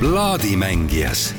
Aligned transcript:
plaadimängijas 0.00 1.34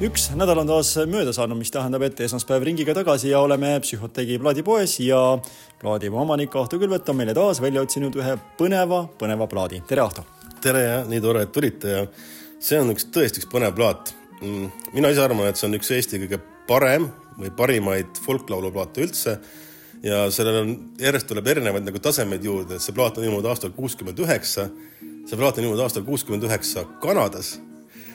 üks 0.00 0.30
nädal 0.32 0.62
on 0.62 0.70
taas 0.70 0.94
mööda 1.12 1.34
saanud, 1.36 1.58
mis 1.60 1.68
tähendab, 1.72 2.06
et 2.06 2.22
esmaspäev 2.24 2.64
ringiga 2.64 2.94
tagasi 2.96 3.34
ja 3.34 3.42
oleme 3.44 3.74
Psühhotegi 3.84 4.38
plaadipoes 4.40 4.94
ja 5.04 5.18
plaadipoe 5.82 6.22
omanik 6.22 6.56
Ahto 6.56 6.78
Külvet 6.80 7.12
on 7.12 7.18
meile 7.20 7.34
taas 7.36 7.60
välja 7.60 7.84
otsinud 7.84 8.16
ühe 8.16 8.32
põneva, 8.56 9.02
põneva 9.20 9.48
plaadi. 9.50 9.82
tere, 9.88 10.06
Ahto! 10.06 10.24
tere 10.64 10.86
ja 10.86 10.96
nii 11.04 11.20
tore, 11.20 11.44
et 11.44 11.52
tulite 11.52 11.92
ja 11.92 12.02
see 12.64 12.80
on 12.80 12.94
üks 12.96 13.10
tõesti 13.12 13.44
üks 13.44 13.52
põnev 13.52 13.76
plaat. 13.76 14.14
Mm, 14.40 14.72
mina 14.96 15.12
ise 15.12 15.20
arvan, 15.20 15.44
et 15.50 15.60
see 15.60 15.68
on 15.68 15.76
üks 15.76 15.92
Eesti 15.98 16.22
kõige 16.24 16.40
parem 16.68 17.10
või 17.36 17.52
parimaid 17.60 18.24
folklauluplaate 18.24 19.04
üldse 19.04 19.36
ja 20.04 20.26
sellel 20.32 20.62
on, 20.62 20.74
järjest 21.00 21.28
tuleb 21.30 21.52
erinevaid 21.52 21.86
nagu 21.86 22.00
tasemeid 22.02 22.44
juurde, 22.44 22.76
et 22.76 22.84
see 22.84 22.94
plaat 22.96 23.18
on 23.18 23.26
ilmunud 23.26 23.48
aastal 23.50 23.72
kuuskümmend 23.76 24.20
üheksa. 24.24 24.68
See 25.26 25.38
plaat 25.38 25.58
on 25.58 25.66
ilmunud 25.66 25.82
aastal 25.82 26.04
kuuskümmend 26.06 26.44
üheksa 26.46 26.84
Kanadas. 27.02 27.56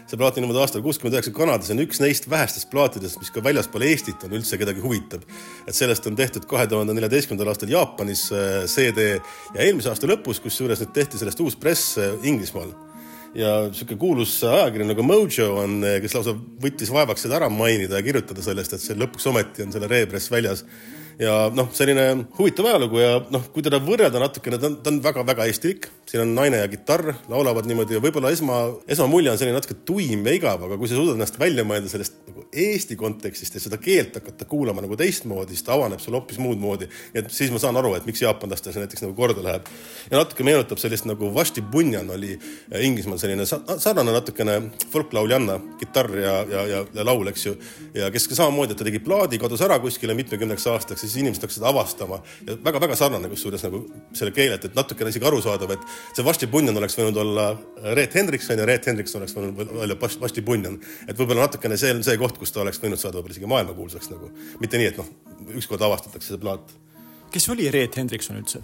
See 0.07 0.19
plaat 0.19 0.37
on 0.37 0.45
ilmunud 0.45 0.61
aastal 0.63 0.83
kuuskümmend 0.83 1.17
üheksa 1.17 1.33
Kanadas 1.35 1.69
ja 1.69 1.75
on 1.75 1.83
üks 1.83 1.99
neist 2.03 2.27
vähestest 2.31 2.69
plaatidest, 2.71 3.19
mis 3.19 3.31
ka 3.33 3.43
väljaspool 3.43 3.83
Eestit 3.87 4.23
on 4.27 4.35
üldse 4.37 4.59
kedagi 4.59 4.83
huvitab. 4.83 5.25
et 5.67 5.75
sellest 5.75 6.07
on 6.07 6.15
tehtud 6.15 6.47
kahe 6.47 6.67
tuhande 6.71 6.95
neljateistkümnendal 6.95 7.51
aastal 7.51 7.71
Jaapanis 7.71 8.29
äh, 8.31 8.63
CD 8.65 9.09
ja 9.17 9.59
eelmise 9.65 9.91
aasta 9.91 10.07
lõpus, 10.07 10.39
kusjuures 10.43 10.79
nüüd 10.83 10.93
tehti 10.95 11.19
sellest 11.19 11.43
uus 11.43 11.59
press 11.59 11.97
äh, 11.99 12.15
Inglismaal. 12.23 12.71
Ja 13.35 13.51
sihuke 13.71 13.95
kuulus 13.95 14.41
ajakiri 14.43 14.87
nagu 14.87 15.03
Mojo 15.03 15.51
on, 15.65 15.81
äh, 15.83 15.99
kes 16.03 16.15
lausa 16.15 16.35
võttis 16.63 16.91
vaevaks 16.91 17.27
seda 17.27 17.39
ära 17.39 17.51
mainida 17.51 17.99
ja 17.99 18.07
kirjutada 18.07 18.43
sellest, 18.43 18.75
et 18.75 18.83
see 18.83 18.95
lõpuks 18.95 19.27
ometi 19.31 19.67
on 19.67 19.75
selle 19.75 19.91
repress 19.91 20.31
väljas 20.31 20.63
ja 21.21 21.35
noh, 21.53 21.69
selline 21.75 22.05
huvitav 22.37 22.65
ajalugu 22.71 23.01
ja 23.01 23.11
noh, 23.33 23.43
kui 23.53 23.61
teda 23.65 23.77
võrrelda 23.83 24.21
natukene, 24.21 24.57
ta 24.61 24.69
on, 24.71 24.77
ta 24.81 24.89
on 24.89 24.99
väga-väga 25.03 25.45
eestilik, 25.49 25.85
siin 26.09 26.23
on 26.23 26.33
naine 26.37 26.63
ja 26.63 26.69
kitarr, 26.71 27.13
laulavad 27.29 27.67
niimoodi 27.69 27.97
ja 27.97 28.01
võib-olla 28.01 28.31
esma, 28.33 28.63
esmamulje 28.89 29.33
on 29.33 29.37
selline 29.41 29.59
natuke 29.59 29.77
tuim 29.85 30.25
ja 30.25 30.33
igav, 30.37 30.65
aga 30.65 30.79
kui 30.81 30.89
sa 30.89 30.97
suudad 30.97 31.19
ennast 31.19 31.37
välja 31.41 31.65
mõelda 31.67 31.91
sellest 31.91 32.17
nagu 32.25 32.45
Eesti 32.51 32.97
kontekstist 32.99 33.55
ja 33.55 33.61
seda 33.63 33.77
keelt 33.79 34.17
hakata 34.17 34.47
kuulama 34.49 34.81
nagu 34.83 34.97
teistmoodi, 34.99 35.53
siis 35.53 35.67
ta 35.67 35.75
avaneb 35.77 36.01
sulle 36.01 36.17
hoopis 36.19 36.39
muud 36.41 36.59
moodi. 36.59 36.89
et 37.13 37.29
siis 37.31 37.53
ma 37.53 37.61
saan 37.61 37.77
aru, 37.77 37.93
et 37.95 38.07
miks 38.09 38.23
jaapanlastele 38.25 38.73
see 38.73 38.83
näiteks 38.83 39.05
nagu 39.05 39.13
korda 39.15 39.45
läheb. 39.45 39.69
ja 40.09 40.17
natuke 40.17 40.43
meenutab 40.43 40.81
sellist 40.81 41.05
nagu 41.05 41.29
Vashti 41.35 41.61
Bunyan 41.61 42.09
oli 42.09 42.33
Inglismaal 42.81 43.21
selline 43.21 43.45
sarnane 43.45 44.11
natukene 44.11 44.57
folklauljanna, 44.91 45.59
kitarr 45.79 46.17
ja, 46.17 46.35
ja, 46.49 46.65
ja, 46.73 46.83
ja 46.93 47.05
laul, 47.05 47.29
eks 47.31 47.45
ju. 47.45 47.55
ja 47.93 48.09
kes 48.11 48.27
samamoodi, 48.31 48.73
et 48.73 48.81
ta 48.81 48.89
tegi 48.89 48.99
plaadi, 49.05 49.39
kadus 49.39 49.61
ära 49.61 49.79
kuskile 49.79 50.17
mitmekümneks 50.17 50.67
aastaks 50.73 51.10
siis 51.11 51.21
inimesed 51.21 51.43
hakkasid 51.45 51.65
avastama 51.67 52.21
ja 52.47 52.55
väga-väga 52.63 52.95
sarnane 52.97 53.29
kusjuures 53.31 53.63
nagu 53.67 53.83
selle 54.17 54.33
keelet, 54.35 54.65
et 54.67 54.77
natukene 54.77 55.11
isegi 55.13 55.27
arusaadav, 55.27 55.75
et 55.75 55.85
see 56.15 56.25
Vashti 56.25 56.49
Bunyan 56.51 56.77
oleks 56.79 56.97
võinud 56.97 57.19
olla 57.21 57.47
Reet 57.97 58.15
Hendrikson 58.15 58.61
ja 58.61 58.67
Reet 58.69 58.87
Hendrikson 58.87 59.21
oleks 59.21 59.35
võinud 59.37 59.75
olla 59.75 59.97
Vashti 60.01 60.43
Bunyan. 60.45 60.79
et 61.07 61.17
võib-olla 61.17 61.47
natukene 61.47 61.77
see 61.77 61.93
on 61.95 62.03
see 62.07 62.17
koht, 62.21 62.39
kus 62.39 62.55
ta 62.55 62.63
oleks 62.65 62.81
võinud 62.81 63.01
saada 63.01 63.19
võib-olla 63.19 63.37
isegi 63.37 63.51
maailmakuulsaks 63.51 64.13
nagu, 64.13 64.31
mitte 64.63 64.79
nii, 64.81 64.91
et 64.93 65.01
noh, 65.01 65.09
ükskord 65.59 65.83
avastatakse 65.87 66.33
see 66.33 66.41
plaat. 66.41 66.71
kes 67.31 67.49
oli 67.53 67.69
Reet 67.71 67.97
Hendrikson 67.97 68.39
üldse? 68.39 68.63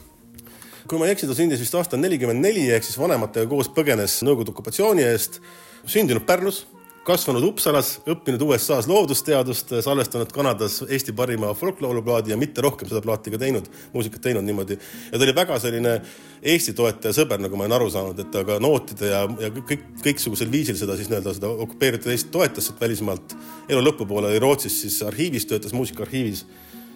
kui 0.87 0.99
ma 0.99 1.07
ei 1.09 1.17
eksi, 1.17 1.27
ta 1.27 1.35
sündis 1.35 1.59
vist 1.59 1.75
aastal 1.75 1.99
nelikümmend 1.99 2.39
neli 2.39 2.69
ehk 2.71 2.85
siis 2.87 2.97
vanematega 2.99 3.49
koos 3.51 3.67
põgenes 3.75 4.21
Nõukogude 4.23 4.53
okupatsiooni 4.55 5.03
eest, 5.03 5.41
sündinud 5.83 6.23
Pärnus 6.27 6.63
kasvanud 7.07 7.45
Uppsalas, 7.47 7.93
õppinud 8.09 8.41
USA-s 8.43 8.87
loodusteadust, 8.89 9.71
salvestanud 9.83 10.31
Kanadas 10.35 10.81
Eesti 10.83 11.13
parima 11.15 11.53
folkloorplaadi 11.55 12.33
ja 12.33 12.37
mitte 12.39 12.63
rohkem 12.65 12.89
seda 12.89 13.01
plaati 13.05 13.31
ka 13.31 13.39
teinud, 13.41 13.69
muusikat 13.93 14.25
teinud 14.27 14.43
niimoodi. 14.47 14.77
ja 15.11 15.17
ta 15.17 15.23
oli 15.23 15.35
väga 15.35 15.59
selline 15.63 15.93
Eesti 16.41 16.75
toetaja 16.75 17.15
sõber, 17.15 17.39
nagu 17.43 17.55
ma 17.55 17.65
olen 17.65 17.77
aru 17.79 17.89
saanud, 17.93 18.19
et 18.19 18.31
ta 18.33 18.43
ka 18.47 18.59
nootide 18.63 19.11
ja, 19.13 19.23
ja 19.45 19.51
kõik, 19.55 19.87
kõiksugusel 20.03 20.51
viisil 20.51 20.75
seda 20.79 20.97
siis 20.99 21.07
nii-öelda 21.11 21.35
seda 21.37 21.53
okupeeritud 21.67 22.11
Eestit 22.11 22.33
toetas 22.35 22.67
sealt 22.67 22.83
välismaalt. 22.83 23.37
elu 23.69 23.85
lõpupoole 23.87 24.33
oli 24.33 24.43
Rootsis 24.43 24.81
siis 24.83 24.99
arhiivis, 25.07 25.47
töötas 25.47 25.73
muusikaarhiivis 25.77 26.43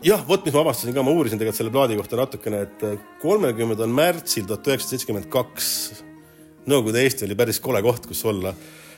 jah, 0.04 0.28
vot 0.28 0.44
mis 0.46 0.54
ma 0.54 0.66
avastasin 0.66 0.96
ka, 0.98 1.06
ma 1.08 1.16
uurisin 1.16 1.40
tegelikult 1.40 1.62
selle 1.62 1.72
plaadi 1.74 2.00
kohta 2.00 2.20
natukene, 2.20 2.62
et 2.68 2.86
kolmekümnendal 3.24 3.92
märtsil 3.92 4.48
tuhat 4.50 4.68
üheksasada 4.68 4.98
seitsekümmend 4.98 5.32
kaks 5.32 5.74
Nõukogude 6.62 7.02
Eesti 7.02 7.26
oli 7.26 7.34
päris 7.34 7.58
kole 7.58 7.80
koht, 7.82 8.04
kus 8.06 8.20
olla 8.30 8.52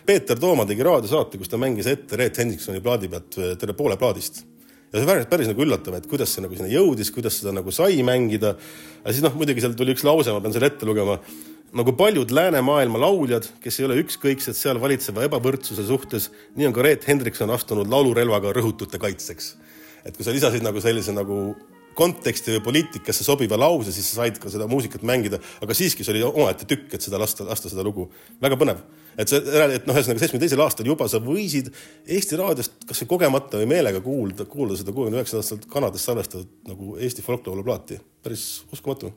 Peeter 0.05 0.39
Tooma 0.39 0.65
tegi 0.67 0.83
raadiosaate, 0.83 1.39
kus 1.39 1.51
ta 1.51 1.59
mängis 1.61 1.87
ette 1.87 2.17
Reet 2.19 2.37
Hendriksoni 2.41 2.81
plaadi 2.83 3.09
pealt 3.11 3.37
äh, 3.39 3.53
terve 3.59 3.75
poole 3.77 3.95
plaadist. 3.99 4.43
ja 4.91 4.99
see 4.99 5.07
päris, 5.09 5.25
päris 5.31 5.49
nagu 5.49 5.63
üllatav, 5.63 5.95
et 5.97 6.07
kuidas 6.11 6.33
see 6.35 6.43
nagu 6.43 6.57
sinna 6.57 6.69
jõudis, 6.69 7.09
kuidas 7.13 7.39
seda 7.39 7.53
nagu 7.55 7.71
sai 7.71 8.03
mängida. 8.03 8.55
aga 9.01 9.13
siis 9.13 9.23
noh, 9.23 9.35
muidugi 9.39 9.63
seal 9.63 9.77
tuli 9.79 9.95
üks 9.95 10.03
lause, 10.03 10.33
ma 10.35 10.43
pean 10.43 10.55
selle 10.55 10.67
ette 10.73 10.85
lugema. 10.89 11.19
nagu 11.73 11.95
paljud 11.97 12.35
läänemaailma 12.35 12.99
lauljad, 13.01 13.47
kes 13.63 13.79
ei 13.79 13.87
ole 13.87 14.01
ükskõiksed 14.03 14.59
seal 14.59 14.81
valitseva 14.83 15.23
ebavõrdsuse 15.29 15.87
suhtes, 15.87 16.29
nii 16.59 16.67
on 16.67 16.75
ka 16.75 16.83
Reet 16.85 17.07
Hendrikson 17.07 17.49
astunud 17.55 17.87
laulurelvaga 17.87 18.51
rõhutute 18.59 18.99
kaitseks. 18.99 19.55
et 20.03 20.17
kui 20.17 20.27
sa 20.27 20.35
lisasid 20.35 20.67
nagu 20.67 20.83
sellise 20.83 21.15
nagu 21.15 21.55
konteksti 21.97 22.57
või 22.57 22.63
poliitikasse 22.67 23.25
sobiva 23.25 23.57
lause, 23.59 23.93
siis 23.95 24.09
sa 24.11 24.21
said 24.21 24.39
ka 24.41 24.51
seda 24.53 24.67
muusikat 24.69 25.05
mängida, 25.07 25.39
aga 25.63 25.77
siiski 25.77 26.05
see 26.05 26.15
oli 26.15 26.23
omaette 26.27 26.67
tükk, 26.69 26.93
et 26.93 27.05
seda 27.05 27.21
lasta, 27.21 27.47
lasta 27.47 27.71
seda 27.71 27.85
lugu. 27.85 28.09
väga 28.41 28.59
põnev. 28.59 28.83
et 29.17 29.29
see, 29.29 29.39
et 29.39 29.85
noh, 29.87 29.95
ühesõnaga 29.95 30.19
seitsmekümne 30.19 30.45
teisel 30.45 30.63
aastal 30.65 30.87
juba 30.89 31.07
sa 31.07 31.19
võisid 31.21 31.69
Eesti 32.07 32.39
raadiost 32.39 32.87
kasvõi 32.89 33.11
kogemata 33.15 33.61
või 33.61 33.69
meelega 33.75 34.01
kuulda, 34.01 34.45
kuulda 34.45 34.77
seda 34.79 34.95
kuuekümne 34.95 35.21
üheksandal 35.21 35.43
aastal 35.43 35.69
Kanadas 35.69 36.07
salvestatud 36.09 36.71
nagu 36.71 36.97
Eesti 36.97 37.21
folkloorplaati. 37.21 37.99
päris 38.23 38.63
uskumatu 38.71 39.13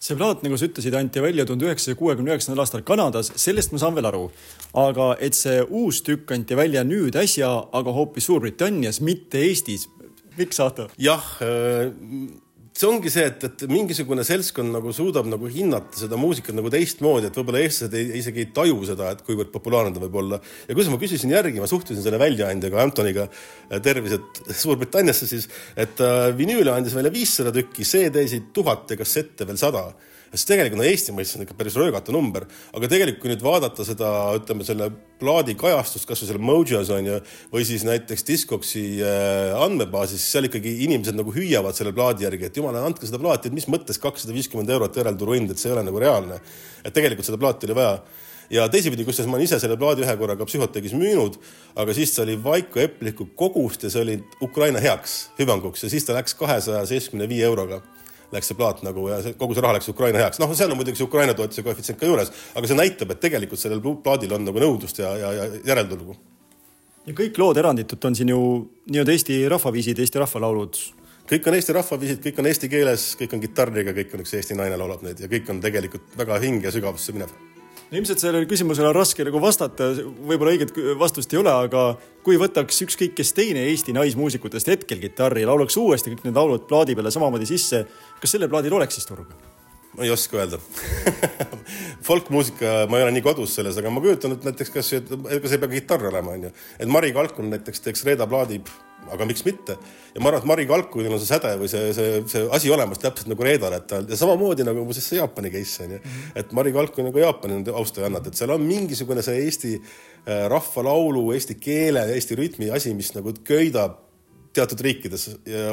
see 0.00 0.16
plaat, 0.16 0.40
nagu 0.40 0.56
sa 0.56 0.64
ütlesid, 0.64 0.94
anti 0.96 1.20
välja 1.20 1.44
tuhande 1.44 1.66
üheksasaja 1.68 1.98
kuuekümne 2.00 2.32
üheksandal 2.32 2.64
aastal 2.64 2.82
Kanadas, 2.88 3.32
sellest 3.36 3.74
ma 3.74 3.80
saan 3.82 3.96
veel 3.96 4.08
aru. 4.08 4.30
aga 4.72 5.12
et 5.20 5.36
see 5.36 5.60
uus 5.68 6.00
tükk 6.06 6.32
anti 6.32 6.56
välja 6.56 6.84
nüüd 6.84 7.16
äsja, 7.20 7.50
aga 7.72 7.92
hoopis 7.92 8.30
Suurbritannias, 8.30 9.00
mitte 9.04 9.42
Eestis 9.44 9.88
miks 10.40 10.60
Ahto? 10.64 10.88
jah, 11.00 11.26
äh, 11.44 11.90
see 12.80 12.88
ongi 12.88 13.10
see, 13.12 13.26
et, 13.28 13.44
et 13.44 13.64
mingisugune 13.70 14.24
seltskond 14.24 14.72
nagu 14.72 14.92
suudab 14.96 15.28
nagu 15.28 15.48
hinnata 15.52 16.00
seda 16.00 16.18
muusikat 16.20 16.56
nagu 16.56 16.70
teistmoodi, 16.72 17.28
et 17.28 17.36
võib-olla 17.36 17.62
eestlased 17.64 17.96
ei, 17.98 18.06
isegi 18.20 18.44
ei 18.44 18.50
taju 18.56 18.78
seda, 18.88 19.10
et 19.14 19.24
kuivõrd 19.26 19.50
populaarne 19.52 19.92
ta 19.96 20.02
võib 20.02 20.20
olla. 20.22 20.40
ja 20.66 20.76
kuidas 20.76 20.92
ma 20.92 21.00
küsisin 21.02 21.34
järgi, 21.34 21.60
ma 21.60 21.68
suhtlesin 21.70 22.04
selle 22.04 22.20
väljaandjaga, 22.22 22.80
Antoniga, 22.84 23.26
äh, 23.68 23.82
tervised 23.84 24.44
Suurbritanniasse 24.62 25.28
siis, 25.30 25.50
et 25.76 26.00
äh, 26.04 26.30
vinüüle 26.36 26.72
andis 26.72 26.96
välja 26.96 27.12
viissada 27.14 27.52
tükki, 27.54 27.84
CD-sid 27.86 28.48
tuhat 28.56 28.94
ja 28.94 29.00
kassette 29.00 29.48
veel 29.48 29.60
sada 29.60 29.90
sest 30.30 30.46
tegelikult 30.50 30.78
no 30.78 30.86
Eesti 30.86 31.14
mõistes 31.14 31.38
on 31.38 31.44
ikka 31.44 31.56
päris 31.58 31.76
röögatu 31.78 32.14
number, 32.14 32.46
aga 32.76 32.90
tegelikult 32.90 33.22
kui 33.24 33.32
nüüd 33.32 33.42
vaadata 33.42 33.86
seda, 33.86 34.10
ütleme 34.38 34.66
selle 34.66 34.86
plaadi 35.20 35.56
kajastust 35.58 36.06
kasvõi 36.08 36.28
seal 36.30 36.40
Mojos 36.50 36.92
on 36.94 37.08
ju, 37.08 37.18
või 37.50 37.66
siis 37.66 37.82
näiteks 37.86 38.24
Discogsi 38.28 38.84
äh, 39.02 39.50
andmebaasis, 39.58 40.22
seal 40.30 40.46
ikkagi 40.46 40.76
inimesed 40.86 41.18
nagu 41.18 41.34
hüüavad 41.34 41.76
selle 41.76 41.92
plaadi 41.96 42.28
järgi, 42.28 42.46
et 42.46 42.62
jumala, 42.62 42.84
andke 42.86 43.10
seda 43.10 43.20
plaati, 43.22 43.50
et 43.50 43.58
mis 43.58 43.66
mõttes 43.70 43.98
kakssada 44.00 44.36
viiskümmend 44.36 44.70
eurot 44.70 45.02
järelturu 45.02 45.34
hind, 45.34 45.50
et 45.50 45.60
see 45.60 45.72
ei 45.72 45.76
ole 45.76 45.86
nagu 45.88 46.02
reaalne. 46.02 46.40
et 46.84 46.94
tegelikult 46.94 47.26
seda 47.26 47.38
plaati 47.40 47.66
oli 47.68 47.76
vaja. 47.76 48.00
Ja 48.50 48.64
teisipidi, 48.66 49.04
kusjuures 49.06 49.28
ma 49.30 49.36
olen 49.36 49.46
ise 49.46 49.60
selle 49.62 49.76
plaadi 49.78 50.02
ühe 50.02 50.14
korra 50.18 50.34
ka 50.34 50.46
psühhoteegis 50.48 50.94
müünud, 50.98 51.36
aga 51.78 51.94
siis 51.94 52.10
see 52.14 52.24
oli 52.24 52.34
Vaiko 52.42 52.80
Epliku 52.82 53.28
kogust 53.38 53.84
ja 53.86 53.90
see 53.92 54.02
oli 54.02 54.16
Ukraina 54.42 54.82
heaks, 54.82 55.28
hüvanguks 55.38 55.84
ja 55.84 55.90
siis 55.92 56.06
ta 56.06 56.16
läks 56.16 56.34
kahesaja 56.38 56.82
seitsmekümne 56.90 57.28
viie 57.30 57.46
euroga 57.46 57.78
läks 58.34 58.50
see 58.50 58.58
plaat 58.58 58.82
nagu 58.86 59.08
ja 59.10 59.20
see, 59.24 59.34
kogu 59.38 59.56
see 59.56 59.64
raha 59.64 59.78
läks 59.78 59.90
Ukraina 59.92 60.22
heaks. 60.22 60.40
noh, 60.42 60.52
seal 60.56 60.70
on 60.70 60.78
muidugi 60.80 61.00
see 61.00 61.08
Ukraina 61.08 61.34
toetuse 61.36 61.64
koefitsient 61.66 61.98
ka 62.00 62.08
juures, 62.08 62.32
aga 62.54 62.70
see 62.70 62.78
näitab, 62.78 63.14
et 63.14 63.22
tegelikult 63.24 63.62
sellel 63.62 63.82
plaadil 63.82 64.36
on 64.36 64.46
nagu 64.46 64.62
nõudlust 64.62 65.02
ja, 65.02 65.12
ja, 65.18 65.32
ja 65.38 65.50
järeltulgu. 65.72 66.16
ja 67.08 67.18
kõik 67.22 67.42
lood 67.42 67.60
eranditult 67.62 68.08
on 68.10 68.16
siin 68.18 68.32
ju 68.34 68.40
nii-öelda 68.90 69.16
Eesti 69.16 69.42
rahvaviisid, 69.50 70.02
Eesti 70.06 70.22
rahvalaulud. 70.22 70.80
kõik 71.34 71.50
on 71.50 71.58
Eesti 71.58 71.78
rahvaviisid, 71.80 72.24
kõik 72.26 72.42
on 72.42 72.50
eesti 72.52 72.72
keeles, 72.72 73.12
kõik 73.20 73.36
on 73.36 73.46
kitarriga, 73.46 73.96
kõik 73.96 74.14
on 74.14 74.26
üks 74.26 74.34
Eesti 74.38 74.58
naine 74.58 74.78
laulab 74.78 75.06
neid 75.06 75.22
ja 75.22 75.30
kõik 75.30 75.50
on 75.50 75.62
tegelikult 75.64 76.18
väga 76.18 76.42
hinge 76.46 76.70
ja 76.70 76.74
sügavusse 76.78 77.16
minev 77.16 77.34
no 77.90 77.98
ilmselt 77.98 78.22
sellele 78.22 78.46
küsimusele 78.50 78.90
on 78.90 78.96
raske 78.96 79.24
nagu 79.26 79.40
vastata, 79.42 79.90
võib-olla 79.98 80.54
õiget 80.54 80.74
vastust 81.00 81.32
ei 81.34 81.40
ole, 81.40 81.52
aga 81.66 81.84
kui 82.26 82.38
võtaks 82.40 82.84
ükskõik 82.86 83.16
kes 83.18 83.34
teine 83.36 83.64
Eesti 83.70 83.94
naismuusikutest 83.96 84.70
hetkel 84.70 85.00
kitarri, 85.02 85.46
laulaks 85.48 85.78
uuesti 85.80 86.14
kõik 86.14 86.28
need 86.28 86.38
laulud 86.38 86.68
plaadi 86.70 86.96
peale 86.98 87.12
samamoodi 87.14 87.48
sisse, 87.50 87.84
kas 88.22 88.36
sellel 88.36 88.50
plaadil 88.52 88.78
oleks 88.78 89.00
siis 89.00 89.10
turgu? 89.10 89.34
ma 89.98 90.04
ei 90.06 90.12
oska 90.14 90.38
öelda 90.38 90.60
folkmuusika, 92.06 92.84
ma 92.86 93.00
ei 93.00 93.08
ole 93.08 93.16
nii 93.16 93.24
kodus 93.26 93.56
selles, 93.58 93.78
aga 93.80 93.90
ma 93.90 94.02
kujutan, 94.04 94.36
et 94.36 94.46
näiteks 94.46 94.70
kas, 94.70 94.92
ega 94.94 95.50
see 95.50 95.58
ei 95.58 95.64
pea 95.64 95.72
kitarr 95.72 96.06
olema, 96.12 96.36
onju. 96.38 96.52
et 96.78 96.92
Mari 96.94 97.10
Kalkun 97.16 97.50
näiteks 97.50 97.82
teeks 97.88 98.06
Reeda 98.06 98.28
plaadi 98.30 98.60
aga 99.14 99.26
miks 99.28 99.44
mitte. 99.46 99.76
ja 100.14 100.22
ma 100.22 100.30
arvan, 100.30 100.42
et 100.42 100.48
Mari 100.50 100.66
Kalkunil 100.70 101.14
on 101.14 101.22
see 101.22 101.30
säde 101.30 101.52
või 101.60 101.70
see, 101.72 101.92
see, 101.96 102.20
see 102.30 102.44
asi 102.56 102.72
olemas 102.72 103.00
täpselt 103.02 103.30
nagu 103.32 103.46
Reedal, 103.46 103.74
et 103.76 103.86
ta 103.90 104.02
ja 104.02 104.18
samamoodi 104.18 104.66
nagu 104.66 104.84
muuseas 104.86 105.08
see 105.10 105.20
Jaapani 105.20 105.52
case 105.54 105.86
on 105.86 105.96
ju 105.96 106.02
et 106.42 106.52
Mari 106.56 106.74
Kalkun 106.76 107.10
nagu 107.10 107.22
Jaapani 107.22 107.62
austajannad, 107.70 108.26
et 108.26 108.38
seal 108.38 108.54
on 108.54 108.66
mingisugune 108.66 109.24
see 109.26 109.40
Eesti 109.46 109.74
äh, 109.78 110.46
rahvalaulu, 110.52 111.30
eesti 111.36 111.58
keele, 111.62 112.06
eesti 112.14 112.38
rütmi 112.38 112.70
asi, 112.74 112.94
mis 112.96 113.14
nagu 113.16 113.34
köidab 113.46 113.98
teatud 114.54 114.80
riikides 114.82 115.28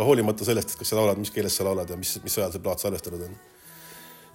hoolimata 0.05 0.45
sellest, 0.45 0.75
et 0.75 0.81
kas 0.81 0.91
sa 0.93 0.99
laulad, 0.99 1.17
mis 1.17 1.33
keeles 1.33 1.55
sa 1.57 1.65
laulad 1.65 1.89
ja 1.89 1.97
mis, 1.97 2.11
mis 2.21 2.35
ajal 2.37 2.53
see 2.53 2.61
plaat 2.61 2.83
salvestatud 2.83 3.23
on 3.25 3.37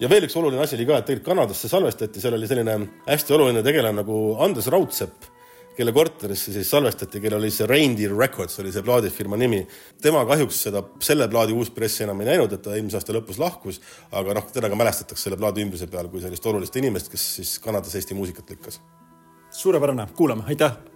ja 0.01 0.09
veel 0.11 0.27
üks 0.27 0.35
oluline 0.39 0.63
asi 0.63 0.77
oli 0.77 0.87
ka, 0.89 0.99
et 0.99 1.07
tegelikult 1.07 1.29
Kanadasse 1.31 1.69
salvestati, 1.71 2.21
seal 2.21 2.37
oli 2.37 2.49
selline 2.49 2.75
hästi 3.07 3.35
oluline 3.37 3.63
tegelane 3.65 4.01
nagu 4.01 4.19
Andres 4.43 4.67
Raudsepp, 4.73 5.29
kelle 5.77 5.93
korterisse 5.95 6.53
siis 6.53 6.69
salvestati, 6.69 7.21
kellel 7.23 7.41
oli 7.41 7.51
see 7.53 7.67
Reindeer 7.69 8.13
Records 8.17 8.59
oli 8.61 8.71
see 8.73 8.85
plaadifirma 8.85 9.39
nimi. 9.39 9.63
tema 10.01 10.23
kahjuks 10.29 10.61
seda, 10.67 10.83
selle 11.03 11.27
plaadi 11.31 11.55
uuspressi 11.57 12.05
enam 12.07 12.21
ei 12.21 12.31
näinud, 12.33 12.53
et 12.53 12.63
ta 12.63 12.75
eelmise 12.77 12.99
aasta 12.99 13.15
lõpus 13.15 13.41
lahkus, 13.41 13.81
aga 14.11 14.37
noh, 14.37 14.47
teda 14.53 14.69
ka 14.69 14.79
mälestatakse 14.79 15.29
selle 15.29 15.39
plaadi 15.41 15.65
ümbruse 15.65 15.89
peal 15.91 16.09
kui 16.13 16.21
sellist 16.23 16.45
olulist 16.49 16.75
inimest, 16.81 17.11
kes 17.11 17.27
siis 17.39 17.57
Kanadas 17.63 17.95
Eesti 17.95 18.17
muusikat 18.17 18.49
lükkas. 18.55 18.81
suurepärane, 19.53 20.07
kuulame, 20.17 20.43
aitäh 20.49 20.92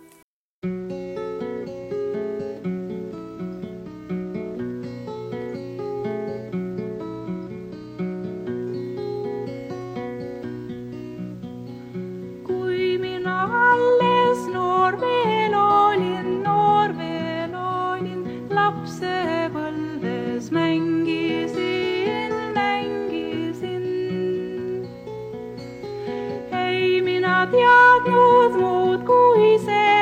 teadnud 27.51 28.59
muud 28.61 29.05
kui 29.11 29.53
see. 29.67 29.96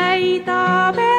Leitame. 0.00 1.09